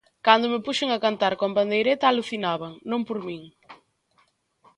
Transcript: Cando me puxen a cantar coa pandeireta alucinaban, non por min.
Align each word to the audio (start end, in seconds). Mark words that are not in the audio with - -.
Cando 0.25 0.45
me 0.53 0.59
puxen 0.65 0.89
a 0.91 1.01
cantar 1.05 1.33
coa 1.39 1.55
pandeireta 1.57 2.05
alucinaban, 2.07 2.73
non 2.89 3.01
por 3.07 3.19
min. 3.27 3.41